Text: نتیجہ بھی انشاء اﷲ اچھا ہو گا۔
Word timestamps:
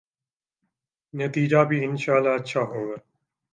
نتیجہ 1.13 1.61
بھی 1.69 1.77
انشاء 1.85 2.15
اﷲ 2.17 2.33
اچھا 2.37 2.61
ہو 2.61 2.81
گا۔ 2.89 2.97